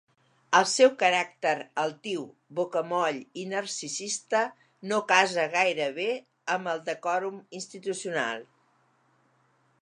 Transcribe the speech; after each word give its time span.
El 0.59 0.63
seu 0.69 0.87
caràcter 1.01 1.51
–altiu, 1.65 2.23
bocamoll 2.59 3.19
i 3.41 3.43
narcisista–no 3.51 5.01
casa 5.13 5.47
gaire 5.57 5.91
bé 6.01 6.09
amb 6.57 6.73
el 6.73 6.83
decòrum 6.89 7.39
institucional. 7.61 8.45